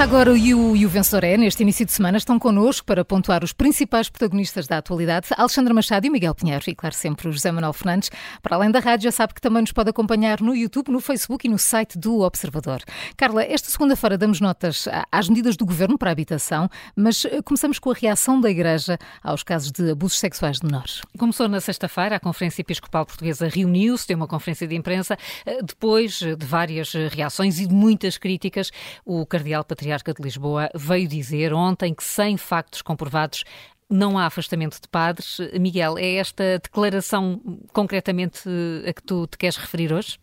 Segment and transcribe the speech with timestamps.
[0.00, 1.36] Começa agora o You e o Vencedor é.
[1.36, 6.06] Neste início de semana estão connosco para pontuar os principais protagonistas da atualidade, Alexandra Machado
[6.06, 8.10] e Miguel Pinheiro, e claro sempre o José Manuel Fernandes.
[8.40, 11.46] Para além da rádio, já sabe que também nos pode acompanhar no YouTube, no Facebook
[11.46, 12.80] e no site do Observador.
[13.14, 17.78] Carla, esta segunda-feira damos notas às medidas do Governo para a habitação, mas eh, começamos
[17.78, 21.02] com a reação da Igreja aos casos de abusos sexuais de menores.
[21.18, 26.20] Começou na sexta-feira, a Conferência Episcopal Portuguesa reuniu-se, tem uma conferência de imprensa, eh, depois
[26.20, 28.70] de várias reações e de muitas críticas,
[29.04, 33.42] o Cardeal Patriarca de Lisboa veio dizer ontem que sem factos comprovados
[33.88, 35.38] não há afastamento de padres.
[35.58, 37.40] Miguel, é esta declaração
[37.72, 38.48] concretamente
[38.88, 40.16] a que tu te queres referir hoje?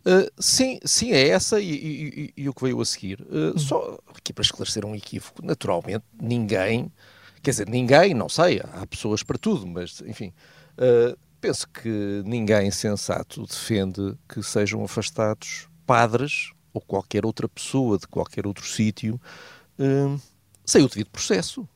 [0.00, 3.20] Uh, sim, sim, é essa e, e, e, o que veio a seguir.
[3.20, 6.90] Uh, só aqui para esclarecer um equívoco, naturalmente, ninguém,
[7.42, 10.32] quer dizer, ninguém, não sei, há pessoas para tudo, mas enfim,
[10.78, 18.06] uh, penso que ninguém sensato defende que sejam afastados padres ou qualquer outra pessoa de
[18.06, 19.20] qualquer outro sítio
[19.78, 20.20] uh,
[20.64, 21.68] sem o devido processo.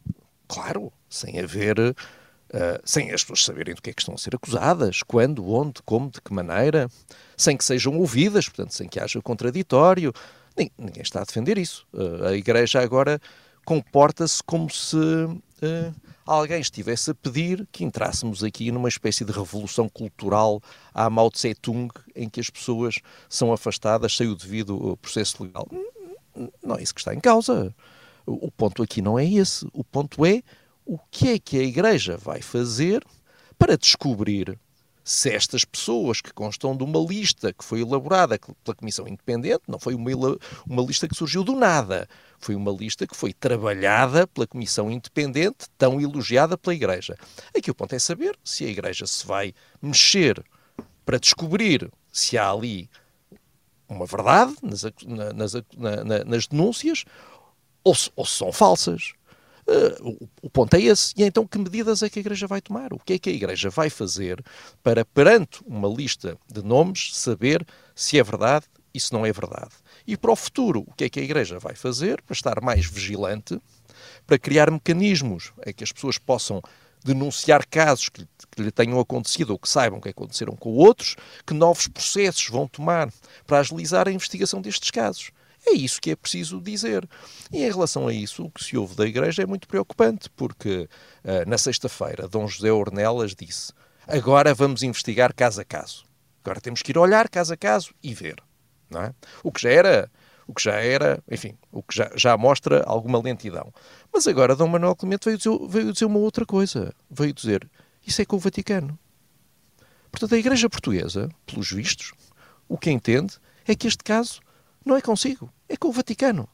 [0.46, 1.78] Claro, sem haver.
[1.80, 5.82] Uh, sem as pessoas saberem do que é que estão a ser acusadas, quando, onde,
[5.82, 6.88] como, de que maneira,
[7.36, 10.12] sem que sejam ouvidas, portanto, sem que haja contraditório.
[10.56, 11.84] Ninguém está a defender isso.
[11.92, 13.20] Uh, a Igreja agora
[13.64, 15.40] comporta-se como se uh,
[16.24, 21.54] alguém estivesse a pedir que entrássemos aqui numa espécie de revolução cultural à Mao Tse
[21.54, 22.96] Tung, em que as pessoas
[23.28, 25.68] são afastadas sem o devido processo legal.
[26.62, 27.74] Não é isso que está em causa.
[28.26, 29.66] O ponto aqui não é esse.
[29.72, 30.42] O ponto é
[30.84, 33.04] o que é que a Igreja vai fazer
[33.58, 34.58] para descobrir
[35.04, 39.78] se estas pessoas que constam de uma lista que foi elaborada pela Comissão Independente, não
[39.78, 40.10] foi uma,
[40.66, 45.66] uma lista que surgiu do nada, foi uma lista que foi trabalhada pela Comissão Independente,
[45.76, 47.16] tão elogiada pela Igreja.
[47.54, 50.42] Aqui o ponto é saber se a Igreja se vai mexer
[51.04, 52.88] para descobrir se há ali
[53.86, 57.04] uma verdade nas, nas, nas, nas denúncias
[57.82, 59.12] ou se, ou se são falsas.
[59.66, 61.14] Uh, o, ponto é esse.
[61.16, 62.92] E então, que medidas é que a Igreja vai tomar?
[62.92, 64.44] O que é que a Igreja vai fazer
[64.82, 69.70] para, perante uma lista de nomes, saber se é verdade e se não é verdade?
[70.06, 72.84] E para o futuro, o que é que a Igreja vai fazer para estar mais
[72.84, 73.58] vigilante,
[74.26, 76.62] para criar mecanismos em que as pessoas possam
[77.02, 81.52] denunciar casos que, que lhe tenham acontecido ou que saibam que aconteceram com outros, que
[81.52, 83.12] novos processos vão tomar
[83.46, 85.30] para agilizar a investigação destes casos?
[85.66, 87.08] É isso que é preciso dizer.
[87.50, 90.88] E em relação a isso, o que se ouve da Igreja é muito preocupante, porque
[91.24, 93.72] uh, na sexta-feira, Dom José Ornelas disse:
[94.06, 96.04] agora vamos investigar caso a caso.
[96.44, 98.36] Agora temos que ir olhar caso a caso e ver.
[98.90, 99.14] Não é?
[99.42, 100.10] O que já era.
[100.46, 103.72] O que já era, enfim, o que já, já mostra alguma lentidão.
[104.12, 106.94] Mas agora Dom Manuel Clemente veio dizer, veio dizer uma outra coisa.
[107.10, 107.66] Veio dizer,
[108.06, 108.98] isso é com o Vaticano.
[110.10, 112.12] Portanto, a Igreja Portuguesa, pelos vistos,
[112.68, 114.40] o que entende é que este caso
[114.84, 116.48] não é consigo, é com o Vaticano.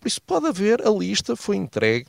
[0.00, 2.06] Por isso pode haver, a lista foi entregue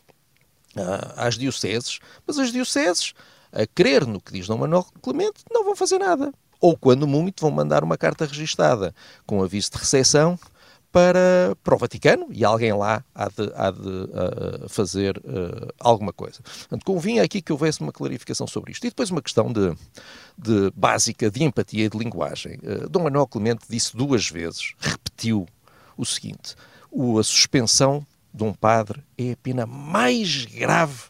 [0.76, 3.14] uh, às dioceses, mas as dioceses,
[3.52, 6.34] a crer no que diz Dom Manuel Clemente, não vão fazer nada.
[6.60, 8.94] Ou, quando muito, vão mandar uma carta registada
[9.26, 10.40] com aviso de recepção
[10.96, 16.14] para, para o Vaticano e alguém lá há de, há de uh, fazer uh, alguma
[16.14, 16.40] coisa.
[16.42, 18.88] Portanto, convinha aqui que houvesse uma clarificação sobre isto.
[18.88, 19.76] E depois uma questão de,
[20.38, 22.60] de básica de empatia e de linguagem.
[22.64, 25.46] Uh, Dom Manuel Clemente disse duas vezes, repetiu
[25.98, 26.56] o seguinte:
[26.92, 31.04] o, a suspensão de um padre é a pena mais grave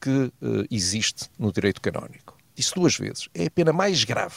[0.00, 2.36] que uh, existe no direito canónico.
[2.54, 3.28] Disse duas vezes.
[3.32, 4.34] É a pena mais grave.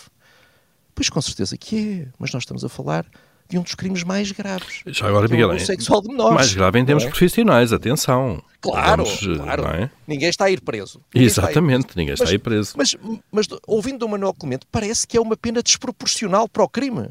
[0.93, 3.05] Pois com certeza que é, mas nós estamos a falar
[3.47, 4.81] de um dos crimes mais graves.
[4.87, 6.35] Já agora, Miguel, é sexual de menores.
[6.35, 7.09] Mais grave em termos é?
[7.09, 8.41] profissionais, atenção.
[8.59, 9.03] Claro,
[9.37, 9.67] claro.
[9.67, 9.91] É?
[10.07, 10.99] Ninguém está a ir preso.
[11.13, 12.73] Ninguém Exatamente, está ninguém está mas, a ir preso.
[12.75, 12.95] Mas,
[13.31, 17.09] mas, ouvindo o Manuel Clemente, parece que é uma pena desproporcional para o crime.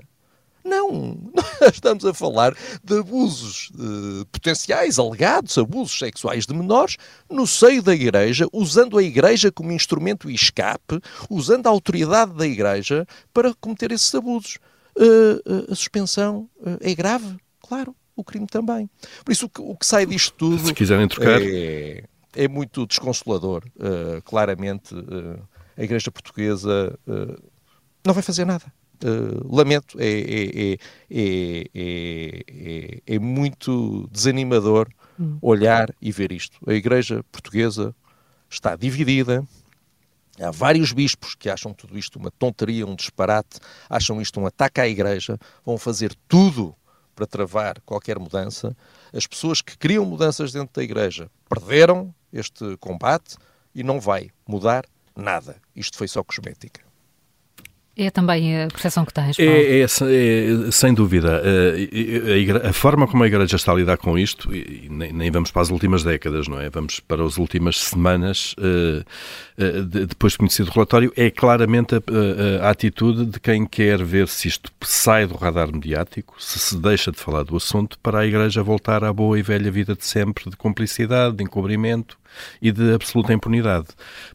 [0.64, 1.18] Não,
[1.60, 6.96] nós estamos a falar de abusos eh, potenciais, alegados, abusos sexuais de menores,
[7.30, 12.46] no seio da Igreja, usando a Igreja como instrumento e escape, usando a autoridade da
[12.46, 14.58] Igreja para cometer esses abusos.
[14.96, 18.88] Uh, uh, a suspensão uh, é grave, claro, o crime também.
[19.22, 20.66] Por isso, o que, o que sai disto tudo.
[20.66, 21.42] Se quiserem trocar.
[21.42, 23.64] É, é muito desconsolador.
[24.24, 24.94] claramente,
[25.76, 26.98] a Igreja Portuguesa
[28.04, 28.72] não vai fazer nada.
[29.02, 30.78] Uh, lamento, é, é,
[31.10, 34.88] é, é, muito desanimador
[35.18, 35.36] hum.
[35.42, 36.58] olhar e ver isto.
[36.66, 37.94] A Igreja Portuguesa
[38.48, 39.44] está dividida.
[40.40, 43.58] Há vários bispos que acham tudo isto uma tonteria, um disparate,
[43.88, 46.74] acham isto um ataque à Igreja, vão fazer tudo
[47.14, 48.76] para travar qualquer mudança.
[49.12, 53.36] As pessoas que criam mudanças dentro da Igreja perderam este combate
[53.74, 54.84] e não vai mudar
[55.16, 55.56] nada.
[55.74, 56.83] Isto foi só cosmética.
[57.96, 59.52] É também a percepção que tens, Paulo?
[59.52, 61.40] É, é, é sem dúvida.
[61.40, 65.12] A, a, igreja, a, forma como a Igreja está a lidar com isto, e nem,
[65.12, 66.68] nem, vamos para as últimas décadas, não é?
[66.68, 71.94] Vamos para as últimas semanas, uh, uh, de, depois de conhecido o relatório, é claramente
[71.94, 76.76] a, a, atitude de quem quer ver se isto sai do radar mediático, se se
[76.76, 80.04] deixa de falar do assunto, para a Igreja voltar à boa e velha vida de
[80.04, 82.18] sempre, de cumplicidade, de encobrimento,
[82.60, 83.86] e de absoluta impunidade.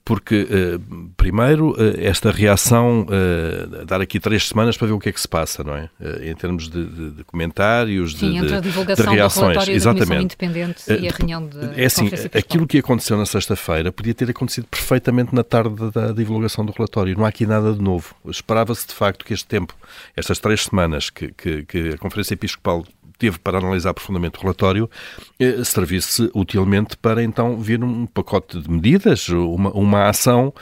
[0.03, 0.79] Porque, eh,
[1.17, 3.05] primeiro, eh, esta reação,
[3.49, 5.89] eh, dar aqui três semanas para ver o que é que se passa, não é?
[6.21, 9.65] em termos de, de, de comentários, Sim, de, entre a divulgação de reações.
[9.65, 10.23] Do Exatamente.
[10.23, 14.67] Independente e a reunião de É assim, aquilo que aconteceu na sexta-feira podia ter acontecido
[14.67, 17.17] perfeitamente na tarde da divulgação do relatório.
[17.17, 18.15] Não há aqui nada de novo.
[18.27, 19.75] Esperava-se, de facto, que este tempo,
[20.15, 22.85] estas três semanas que, que, que a Conferência Episcopal
[23.19, 24.89] teve para analisar profundamente o relatório,
[25.37, 30.53] eh, servisse utilmente para então vir um pacote de medidas, uma, uma ação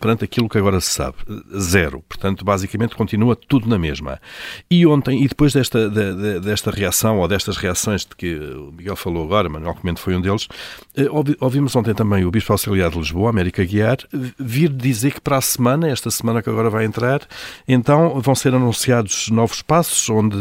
[0.00, 1.16] perante aquilo que agora se sabe.
[1.58, 2.02] Zero.
[2.08, 4.20] Portanto, basicamente continua tudo na mesma.
[4.70, 8.96] E ontem, e depois desta, de, desta reação, ou destas reações de que o Miguel
[8.96, 10.48] falou agora, Manuel Comento foi um deles,
[11.40, 13.98] ouvimos ontem também o Bispo Auxiliar de Lisboa, América Guiar,
[14.38, 17.20] vir dizer que para a semana, esta semana que agora vai entrar,
[17.68, 20.36] então vão ser anunciados novos passos, onde,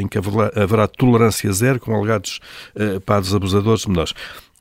[0.00, 2.40] em que haverá tolerância zero com alegados
[3.04, 4.14] padres abusadores menores.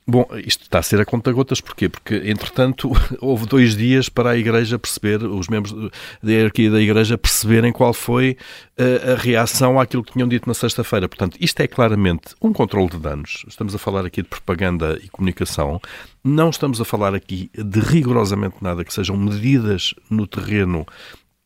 [0.10, 1.88] Bom, isto está a ser a conta-gotas, porquê?
[1.88, 2.90] Porque, entretanto,
[3.22, 7.94] houve dois dias para a Igreja perceber, os membros da hierarquia da Igreja perceberem qual
[7.94, 8.36] foi
[8.76, 11.08] eh, a reação àquilo que tinham dito na sexta-feira.
[11.08, 13.46] Portanto, isto é claramente um controle de danos.
[13.48, 15.80] Estamos a falar aqui de propaganda e comunicação.
[16.24, 20.88] Não estamos a falar aqui de rigorosamente nada que sejam medidas no terreno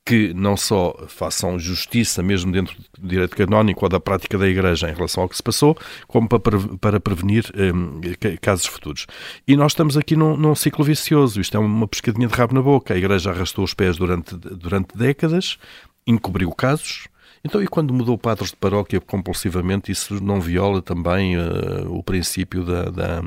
[0.06, 4.90] que não só façam justiça mesmo dentro do direito canónico ou da prática da Igreja
[4.90, 5.78] em relação ao que se passou,
[6.08, 8.02] como para, prevenir um,
[8.42, 9.08] casos futuros.
[9.48, 11.40] E nós estamos aqui num, num, ciclo vicioso.
[11.40, 12.94] Isto é uma pescadinha de rabo na boca.
[12.94, 15.58] A Igreja arrastou os pés durante, durante décadas,
[16.06, 17.08] encobriu casos,
[17.46, 22.64] então, e quando mudou padres de paróquia compulsivamente, isso não viola também uh, o princípio
[22.64, 23.24] da, da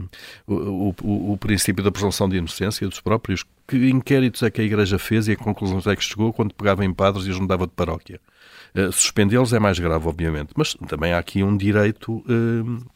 [0.46, 3.44] o, o, o, princípio da presunção de inocência dos próprios?
[3.66, 6.84] Que inquéritos é que a Igreja fez e a conclusões é que chegou quando pegava
[6.84, 8.20] em padres e os mudava de paróquia?
[8.74, 12.86] Uh, Suspendê-los é mais grave, obviamente, mas também há aqui um direito uh,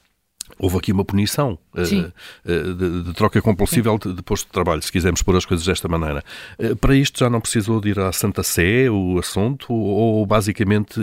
[0.58, 4.82] houve aqui uma punição uh, uh, de, de, troca compulsiva de, de, posto de trabalho,
[4.82, 6.22] se quisermos pôr as coisas desta maneira.
[6.58, 10.26] Uh, para isto já não precisou de ir à Santa Sé o assunto, ou, ou
[10.26, 11.00] basicamente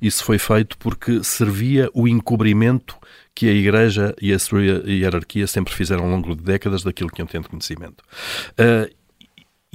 [0.00, 2.96] isso foi feito porque servia o encobrimento
[3.34, 7.20] que a Igreja e a sua hierarquia sempre fizeram ao longo de décadas daquilo que
[7.20, 8.02] iam tendo conhecimento.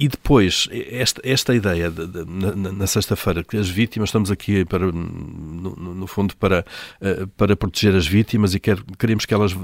[0.02, 4.64] E depois, esta, esta ideia de, de, na, na sexta-feira, que as vítimas, estamos aqui
[4.64, 6.64] para, no, no fundo para,
[7.02, 9.54] uh, para proteger as vítimas e quer, queremos que elas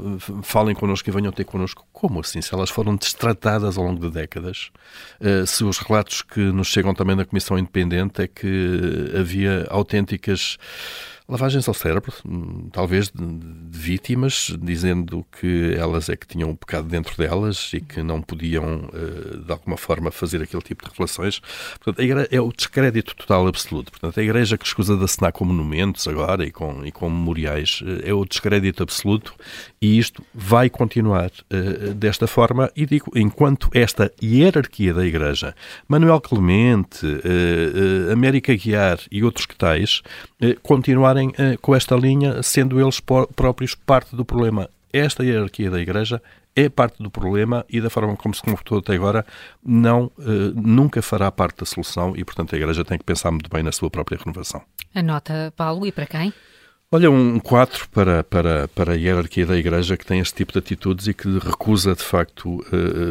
[0.42, 1.86] falem connosco e venham ter connosco.
[1.90, 2.42] Como assim?
[2.42, 4.70] Se elas foram destratadas ao longo de décadas,
[5.22, 10.58] uh, se os relatos que nos chegam também da Comissão Independente é que havia autênticas
[11.28, 13.24] lavagens ao cérebro, hum, talvez de,
[13.76, 18.88] vítimas, dizendo que elas é que tinham um pecado dentro delas e que não podiam,
[18.92, 21.40] uh, de alguma forma, fazer aquele tipo de relações.
[21.80, 22.00] Portanto,
[22.30, 23.90] é o descrédito total absoluto.
[23.90, 27.80] Portanto, a igreja que escusa de assinar com monumentos agora e com, e com memoriais
[27.82, 29.34] uh, é o descrédito absoluto
[29.80, 32.70] e isto vai continuar uh, desta forma.
[32.76, 35.54] E digo, enquanto esta hierarquia da igreja,
[35.88, 37.06] Manuel Clemente,
[38.12, 40.02] América Guiar e outros que tais,
[40.62, 44.68] continuarem uh, com esta linha, sendo eles próprios parte do problema.
[44.92, 46.22] Esta hierarquia da Igreja
[46.54, 49.26] é parte do problema e da forma como se comportou até agora
[49.64, 53.50] não uh, nunca fará parte da solução e, portanto, a Igreja tem que pensar muito
[53.50, 54.62] bem na sua própria renovação.
[54.94, 56.32] A nota, Paulo, e para quem?
[56.90, 60.60] Olha, um 4 para, para, para a hierarquia da Igreja que tem este tipo de
[60.60, 62.64] atitudes e que recusa, de facto,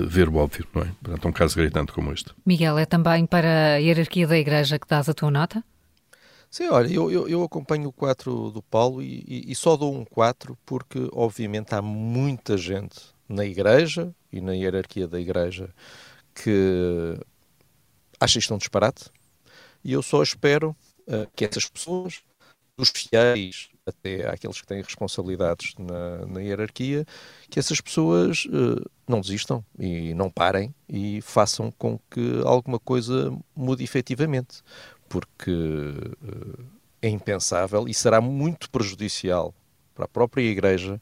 [0.08, 0.88] ver o óbvio, não é?
[1.04, 2.32] Portanto, um caso gritante como este.
[2.46, 5.62] Miguel, é também para a hierarquia da Igreja que dás a tua nota?
[6.56, 9.94] Sim, olha, eu, eu, eu, acompanho o 4 do Paulo e, e, e, só dou
[9.94, 12.98] um 4 porque, obviamente, há muita gente
[13.28, 15.70] na igreja e na hierarquia da igreja
[16.34, 17.20] que
[18.22, 19.12] acha isto um disparate
[19.84, 22.22] e eu só espero uh, que essas pessoas,
[22.78, 27.06] dos fiéis até àqueles que têm responsabilidades na, na hierarquia,
[27.50, 33.38] que essas pessoas uh, não desistam e não parem e façam com que alguma coisa
[33.54, 34.64] mude efetivamente
[35.08, 36.66] porque uh,
[37.02, 39.54] é impensável e será muito prejudicial
[39.94, 41.00] para a própria Igreja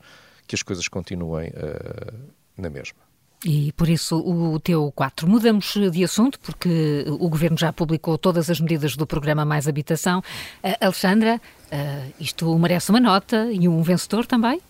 [0.47, 2.13] que as coisas continuem uh,
[2.57, 2.99] na mesma.
[3.45, 5.27] E por isso o teu 4.
[5.27, 10.19] Mudamos de assunto, porque o Governo já publicou todas as medidas do programa Mais Habitação.
[10.63, 14.61] Uh, Alexandra, uh, isto merece uma nota e um vencedor também?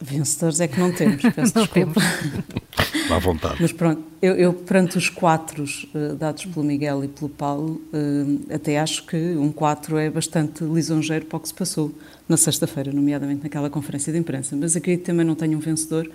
[0.00, 2.00] vencedores é que não temos, peço não desculpa.
[2.00, 2.87] Temos.
[3.10, 3.56] À vontade.
[3.60, 8.54] Mas pronto, eu, eu perante os quatro uh, dados pelo Miguel e pelo Paulo, uh,
[8.54, 11.94] até acho que um quatro é bastante lisonjeiro para o que se passou
[12.28, 14.56] na sexta-feira, nomeadamente naquela conferência de imprensa.
[14.56, 16.10] Mas aqui também não tenho um vencedor.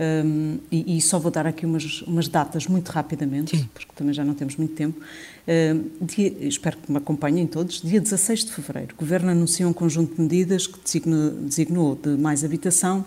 [0.00, 3.68] Um, e, e, só vou dar aqui umas, umas datas muito rapidamente, Sim.
[3.74, 5.00] porque também já não temos muito tempo.
[5.48, 7.82] Um, dia, espero que me acompanhem todos.
[7.82, 12.10] Dia 16 de fevereiro, o Governo anunciou um conjunto de medidas que designou, designou de
[12.10, 13.04] mais habitação,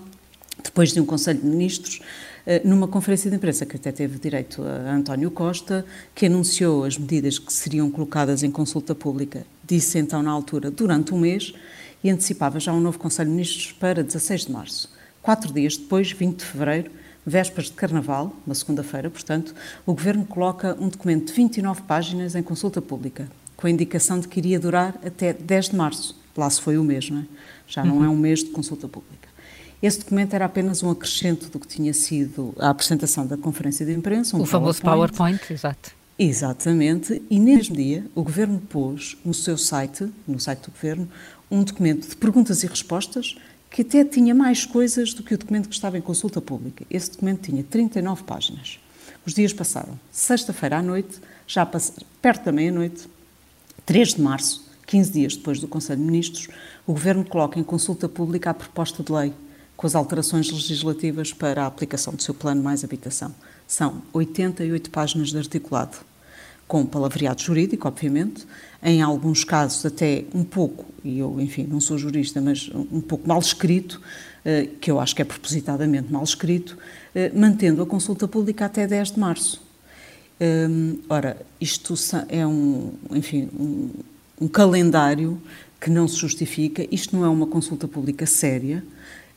[0.63, 2.01] depois de um Conselho de Ministros,
[2.45, 6.97] uh, numa conferência de imprensa que até teve direito a António Costa, que anunciou as
[6.97, 9.45] medidas que seriam colocadas em consulta pública.
[9.65, 11.53] Disse então, na altura, durante um mês,
[12.03, 14.89] e antecipava já um novo Conselho de Ministros para 16 de março.
[15.21, 16.91] Quatro dias depois, 20 de fevereiro,
[17.25, 19.53] vésperas de Carnaval, uma segunda-feira, portanto,
[19.85, 24.27] o Governo coloca um documento de 29 páginas em consulta pública, com a indicação de
[24.27, 26.19] que iria durar até 10 de março.
[26.35, 27.25] Lá se foi o mês, não é?
[27.67, 29.20] Já não é um mês de consulta pública.
[29.81, 33.91] Esse documento era apenas um acrescento do que tinha sido a apresentação da conferência de
[33.91, 34.37] imprensa.
[34.37, 35.91] Um o famoso PowerPoint, exato.
[36.19, 41.09] Exatamente, e nesse mesmo dia o Governo pôs no seu site, no site do Governo,
[41.49, 43.35] um documento de perguntas e respostas
[43.71, 46.85] que até tinha mais coisas do que o documento que estava em consulta pública.
[46.91, 48.79] Esse documento tinha 39 páginas.
[49.25, 49.99] Os dias passaram.
[50.11, 53.09] Sexta-feira à noite, já perto da meia-noite,
[53.85, 56.49] 3 de março, 15 dias depois do Conselho de Ministros,
[56.85, 59.33] o Governo coloca em consulta pública a proposta de lei
[59.81, 63.33] com as alterações legislativas para a aplicação do seu plano mais habitação.
[63.67, 65.97] São 88 páginas de articulado
[66.67, 68.45] com palavreado jurídico, obviamente,
[68.83, 73.27] em alguns casos até um pouco, e eu, enfim, não sou jurista, mas um pouco
[73.27, 73.99] mal escrito,
[74.45, 76.77] eh, que eu acho que é propositadamente mal escrito,
[77.15, 79.63] eh, mantendo a consulta pública até 10 de março.
[80.39, 81.95] Ehm, ora, isto
[82.29, 83.89] é um, enfim, um,
[84.41, 85.41] um calendário
[85.79, 88.83] que não se justifica, isto não é uma consulta pública séria,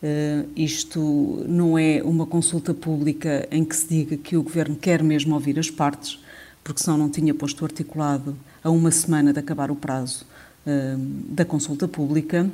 [0.05, 1.01] Uh, isto
[1.49, 5.59] não é uma consulta pública em que se diga que o Governo quer mesmo ouvir
[5.59, 6.23] as partes,
[6.63, 10.27] porque senão não tinha posto articulado a uma semana de acabar o prazo
[10.67, 10.99] uh,
[11.31, 12.51] da consulta pública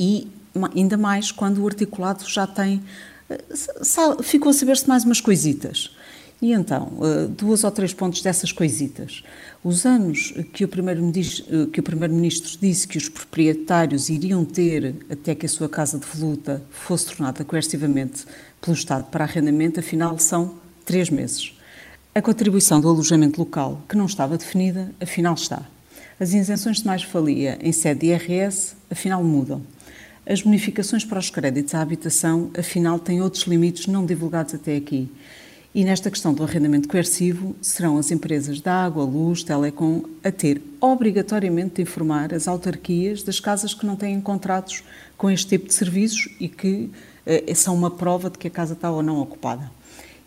[0.00, 0.26] e
[0.74, 2.82] ainda mais quando o articulado já tem
[3.28, 5.94] uh, ficou a saber-se mais umas coisitas.
[6.42, 9.22] E então, uh, duas ou três pontos dessas coisitas.
[9.62, 12.14] Os anos que o Primeiro-Ministro Primeiro
[12.60, 17.44] disse que os proprietários iriam ter até que a sua casa de voluta fosse tornada
[17.44, 18.26] coercivamente
[18.60, 21.54] pelo Estado para arrendamento, afinal são três meses.
[22.14, 25.62] A contribuição do alojamento local, que não estava definida, afinal está.
[26.20, 29.62] As isenções de mais-valia em sede de IRS, afinal mudam.
[30.26, 35.10] As bonificações para os créditos à habitação, afinal, têm outros limites não divulgados até aqui.
[35.74, 40.62] E nesta questão do arrendamento coercivo, serão as empresas da água, luz, telecom a ter
[40.80, 44.84] obrigatoriamente de informar as autarquias das casas que não têm contratos
[45.16, 46.90] com este tipo de serviços e que
[47.26, 49.68] eh, são uma prova de que a casa está ou não ocupada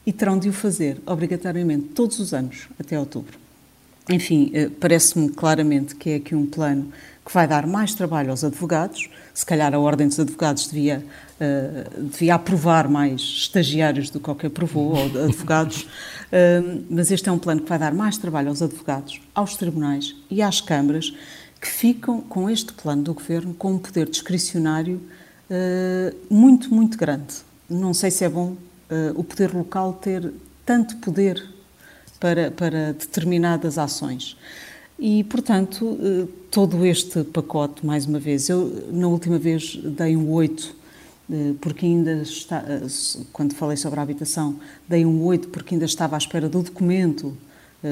[0.06, 3.39] e terão de o fazer obrigatoriamente todos os anos até outubro.
[4.10, 6.92] Enfim, eh, parece-me claramente que é aqui um plano
[7.27, 9.10] que vai dar mais trabalho aos advogados.
[9.34, 11.05] Se calhar a Ordem dos Advogados devia,
[11.41, 17.27] uh, devia aprovar mais estagiários do que o que aprovou, ou advogados, uh, mas este
[17.27, 21.13] é um plano que vai dar mais trabalho aos advogados, aos tribunais e às câmaras,
[21.60, 25.01] que ficam com este plano do Governo com um poder discricionário
[25.51, 27.36] uh, muito, muito grande.
[27.69, 28.55] Não sei se é bom
[29.15, 30.31] o poder local ter
[30.65, 31.46] tanto poder
[32.22, 34.38] para, para determinadas ações.
[35.00, 40.32] E, portanto, uh, todo este pacote, mais uma vez, eu na última vez dei um
[40.32, 40.75] 8,
[41.30, 42.63] uh, porque ainda está,
[43.32, 47.36] quando falei sobre a habitação, dei um 8 porque ainda estava à espera do documento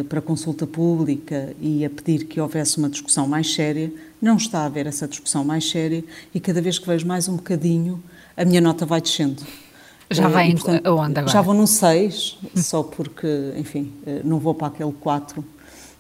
[0.10, 3.94] para consulta pública e a pedir que houvesse uma discussão mais séria.
[4.20, 7.36] Não está a haver essa discussão mais séria e cada vez que vejo mais um
[7.36, 8.04] bocadinho,
[8.36, 9.44] a minha nota vai descendo.
[10.10, 11.34] Já vai portanto, aonde agora?
[11.34, 15.44] Já vou num 6, só porque, enfim, eh, não vou para aquele 4,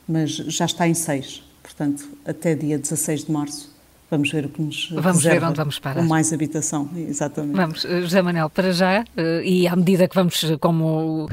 [0.07, 1.43] mas já está em 6.
[1.61, 3.75] Portanto, até dia 16 de março
[4.09, 6.01] vamos ver o que nos Vamos ver onde vamos parar.
[6.01, 7.55] Com mais habitação, exatamente.
[7.55, 11.27] Vamos, eh, José Manel, para já, eh, e à medida que vamos, como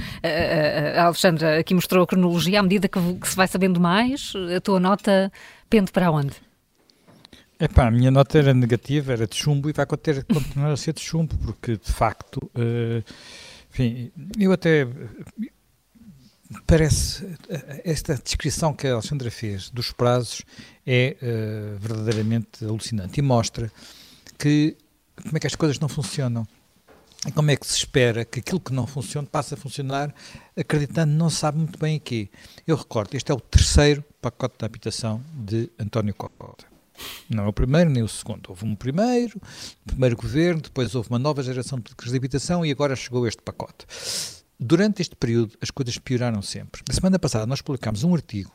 [0.96, 4.80] a Alexandra aqui mostrou a cronologia, à medida que se vai sabendo mais, a tua
[4.80, 5.30] nota
[5.68, 6.32] pende para onde?
[7.62, 10.94] Epá, a minha nota era negativa, era de chumbo e vai ter, continuar a ser
[10.94, 13.04] de chumbo, porque de facto, uh,
[13.70, 14.84] enfim, eu até
[16.66, 17.36] parece
[17.84, 20.42] esta descrição que a Alexandra fez dos prazos
[20.86, 23.70] é uh, verdadeiramente alucinante e mostra
[24.38, 24.76] que
[25.22, 26.46] como é que as coisas não funcionam
[27.26, 30.12] e como é que se espera que aquilo que não funciona passe a funcionar
[30.56, 32.28] acreditando não sabe muito bem aqui.
[32.66, 36.66] Eu recordo, este é o terceiro pacote de habitação de António Costa.
[37.28, 38.50] Não é o primeiro nem o segundo.
[38.50, 39.40] Houve um primeiro,
[39.86, 43.42] primeiro governo, depois houve uma nova geração de políticas de habitação e agora chegou este
[43.42, 43.86] pacote.
[44.62, 46.82] Durante este período as coisas pioraram sempre.
[46.88, 48.52] Na semana passada nós publicámos um artigo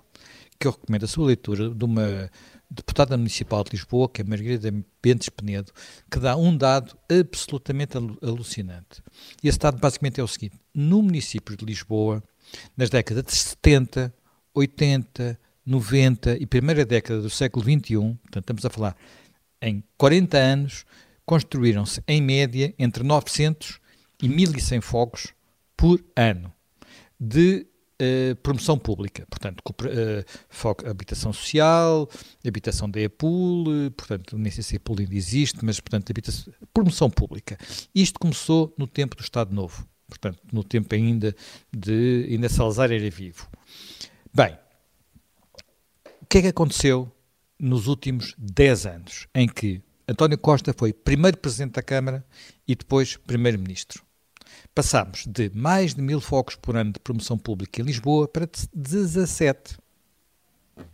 [0.59, 2.31] que eu recomendo a sua leitura de uma
[2.69, 5.71] deputada municipal de Lisboa, que é Margarida Bentes Penedo,
[6.09, 9.03] que dá um dado absolutamente alucinante.
[9.43, 12.23] E esse dado basicamente é o seguinte: no município de Lisboa,
[12.75, 14.13] nas décadas de 70,
[14.53, 18.97] 80, 90 e primeira década do século XXI, portanto estamos a falar
[19.61, 20.85] em 40 anos,
[21.25, 23.79] construíram-se em média entre 900
[24.21, 25.36] e 1100 fogos
[25.77, 26.51] por ano
[27.19, 27.67] de
[28.01, 32.09] uh, promoção pública, portanto, uh, foco, habitação social,
[32.45, 37.09] habitação da EPUL, portanto, nem sei se a EPUL ainda existe, mas, portanto, habitação, promoção
[37.09, 37.57] pública.
[37.93, 41.35] Isto começou no tempo do Estado Novo, portanto, no tempo ainda
[41.71, 43.47] de ainda Salazar era vivo.
[44.33, 44.57] Bem,
[46.21, 47.11] o que é que aconteceu
[47.59, 52.25] nos últimos 10 anos, em que António Costa foi primeiro Presidente da Câmara
[52.67, 54.06] e depois Primeiro-Ministro?
[54.73, 59.77] Passámos de mais de mil focos por ano de promoção pública em Lisboa para 17.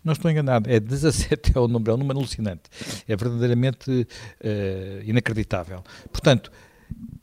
[0.03, 2.63] Não estou enganado, é 17 é o número, é um número alucinante.
[3.07, 5.83] É verdadeiramente uh, inacreditável.
[6.12, 6.51] Portanto,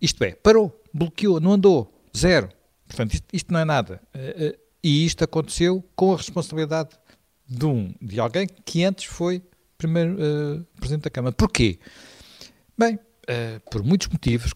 [0.01, 2.49] isto é, parou, bloqueou, não andou, zero.
[2.87, 4.01] Portanto, isto, isto não é nada.
[4.15, 6.91] Uh, uh, e isto aconteceu com a responsabilidade
[7.47, 9.43] de, um, de alguém que antes foi
[9.77, 10.17] primeiro
[10.77, 11.35] Presidente da Câmara.
[11.35, 11.79] Porquê?
[12.77, 12.99] Bem,
[13.71, 14.53] por muitos motivos,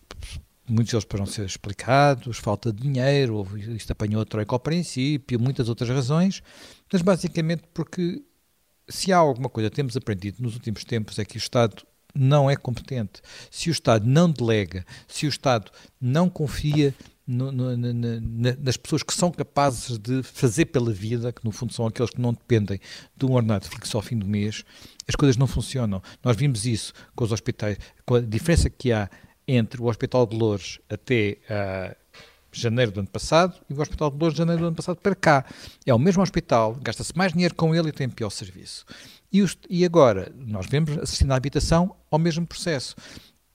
[0.68, 5.38] muitos deles para não ser explicados, falta de dinheiro, isto apanhou a troika ao princípio,
[5.38, 6.42] muitas outras razões,
[6.92, 8.22] mas basicamente porque
[8.88, 11.82] se há alguma coisa que temos aprendido nos últimos tempos é que o Estado
[12.14, 13.20] não é competente.
[13.50, 16.94] Se o Estado não delega, se o Estado não confia
[17.26, 21.72] no, no, na, nas pessoas que são capazes de fazer pela vida, que no fundo
[21.72, 22.78] são aqueles que não dependem
[23.16, 24.64] de um ordenado fixo ao fim do mês,
[25.08, 26.02] as coisas não funcionam.
[26.22, 29.08] Nós vimos isso com os hospitais, com a diferença que há
[29.46, 31.96] entre o Hospital de Lourdes até uh,
[32.52, 35.14] janeiro do ano passado e o Hospital de Lourdes de janeiro do ano passado para
[35.14, 35.44] cá.
[35.84, 38.84] É o mesmo hospital, gasta-se mais dinheiro com ele e tem pior serviço.
[39.32, 42.94] E, os, e agora, nós vemos assistindo à habitação ao mesmo processo.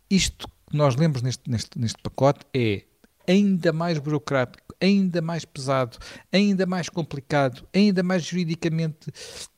[0.10, 2.84] Isto que nós lemos neste, neste, neste pacote é
[3.28, 5.98] ainda mais burocrático, ainda mais pesado,
[6.32, 9.12] ainda mais complicado, ainda mais juridicamente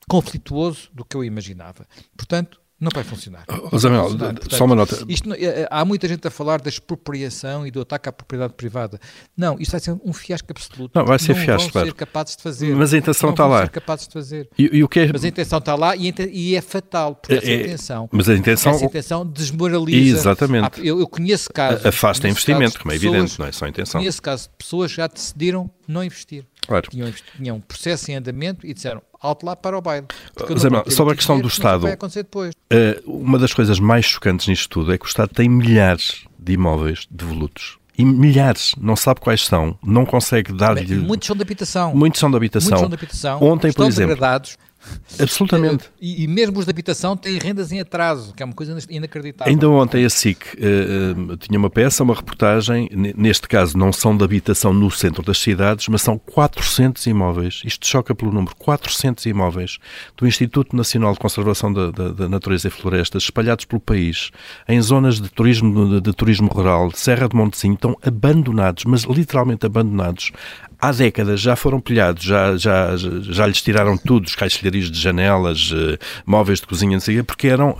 [0.08, 1.86] conflituoso do que eu imaginava.
[2.16, 3.44] Portanto, não vai funcionar.
[3.70, 5.04] Oh, Zé Manuel, só uma nota.
[5.08, 8.54] Isto, eh, eh, há muita gente a falar da expropriação e do ataque à propriedade
[8.54, 8.98] privada.
[9.36, 10.90] Não, isto vai ser um fiasco absoluto.
[10.98, 11.86] Não, vai ser não fiasco, vão claro.
[11.86, 12.74] ser capazes de fazer.
[12.74, 13.60] Mas a intenção não está lá.
[13.62, 14.48] Ser capazes de fazer.
[14.58, 15.12] E, e, o que é...
[15.12, 18.08] Mas a intenção está lá e, e é fatal, porque essa é, intenção.
[18.10, 18.72] Mas a intenção...
[18.72, 20.18] Essa intenção desmoraliza.
[20.18, 20.84] Exatamente.
[20.84, 21.86] Eu, eu conheço casos...
[21.86, 24.00] Afasta investimento, como é evidente, não é só a intenção.
[24.00, 26.44] Conheço casos de pessoas que já decidiram não investir.
[26.66, 26.88] Claro.
[26.90, 30.06] Tinham, tinham um processo em andamento e disseram alto lá para o baile.
[30.58, 31.86] Zé sobre a questão do Estado.
[31.86, 36.52] Uh, uma das coisas mais chocantes nisto tudo é que o Estado tem milhares de
[36.52, 37.78] imóveis devolutos.
[37.96, 40.94] E milhares, não sabe quais são, não consegue dar-lhe.
[40.96, 41.94] Muitos são de habitação.
[41.94, 42.70] Muitos são de habitação.
[42.70, 43.42] Muitos são de habitação.
[43.42, 44.16] Ontem, por exemplo.
[45.18, 45.84] Absolutamente.
[46.00, 49.50] E, e, mesmo os de habitação têm rendas em atraso, que é uma coisa inacreditável.
[49.50, 54.16] Ainda ontem a SIC uh, uh, tinha uma peça, uma reportagem, neste caso não são
[54.16, 59.26] de habitação no centro das cidades, mas são 400 imóveis, isto choca pelo número, 400
[59.26, 59.78] imóveis
[60.16, 64.30] do Instituto Nacional de Conservação da, da, da Natureza e Florestas, espalhados pelo país,
[64.68, 69.02] em zonas de turismo, de, de turismo rural, de Serra de Montezinho, estão abandonados, mas
[69.02, 70.32] literalmente abandonados,
[70.82, 75.70] há décadas já foram pilhados, já, já, já lhes tiraram tudo, os caixilharias de janelas,
[75.70, 77.76] uh, móveis de cozinha, não sei, porque eram,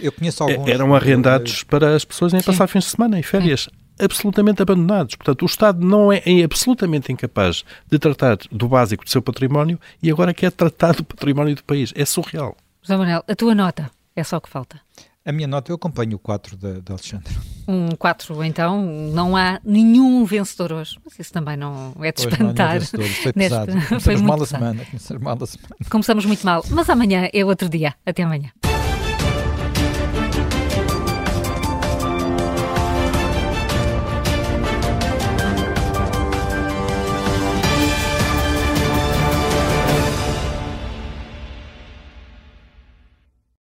[0.00, 3.68] eu conheço alguns, eram arrendados para as pessoas irem passar fins de semana e férias.
[3.98, 5.14] Absolutamente abandonados.
[5.14, 9.80] Portanto, o Estado não é, é absolutamente incapaz de tratar do básico do seu património
[10.02, 11.94] e agora quer tratar do património do país.
[11.96, 12.56] É surreal.
[12.82, 14.80] José Manuel, a tua nota é só o que falta.
[15.26, 17.34] A minha nota, eu acompanho o 4 de, de Alexandre.
[17.66, 18.80] Um 4, então,
[19.12, 20.96] não há nenhum vencedor hoje.
[21.04, 22.76] Mas isso também não é de espantar.
[22.76, 23.74] Não, não foi pesado.
[23.74, 23.88] Neste...
[23.88, 24.84] Começamos foi mal a semana.
[24.84, 25.76] Começamos mal a semana.
[25.90, 27.94] Começamos muito mal, mas amanhã é outro dia.
[28.06, 28.52] Até amanhã.